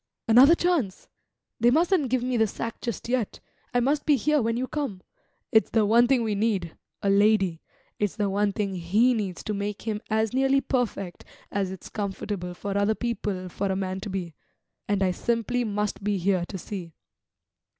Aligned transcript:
"Another 0.27 0.55
chance! 0.55 1.07
They 1.59 1.69
mustn't 1.69 2.09
give 2.09 2.23
me 2.23 2.35
the 2.35 2.47
sack 2.47 2.81
just 2.81 3.07
yet 3.07 3.39
I 3.71 3.79
must 3.79 4.03
be 4.03 4.15
here 4.15 4.41
when 4.41 4.57
you 4.57 4.65
come. 4.67 5.03
It's 5.51 5.69
the 5.69 5.85
one 5.85 6.07
thing 6.07 6.23
we 6.23 6.33
need 6.33 6.75
a 7.03 7.09
lady. 7.11 7.61
It's 7.99 8.15
the 8.15 8.27
one 8.27 8.51
thing 8.51 8.73
he 8.73 9.13
needs 9.13 9.43
to 9.43 9.53
make 9.53 9.83
him 9.83 10.01
as 10.09 10.33
nearly 10.33 10.59
perfect 10.59 11.23
as 11.51 11.69
it's 11.69 11.89
comfortable 11.89 12.55
for 12.55 12.75
other 12.75 12.95
people 12.95 13.47
for 13.47 13.67
a 13.67 13.75
man 13.75 13.99
to 13.99 14.09
be. 14.09 14.33
And 14.87 15.03
I 15.03 15.11
simply 15.11 15.63
must 15.63 16.03
be 16.03 16.17
here 16.17 16.45
to 16.47 16.57
see." 16.57 16.95